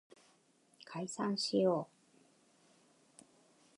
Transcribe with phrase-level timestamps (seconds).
[0.83, 3.21] 解散しよう